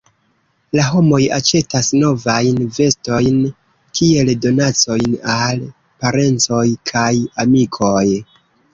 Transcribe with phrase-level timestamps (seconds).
[0.77, 3.37] La homoj aĉetas novajn vestojn
[4.01, 5.65] kiel donacojn al
[6.03, 7.09] parencoj kaj
[7.47, 8.07] amikoj.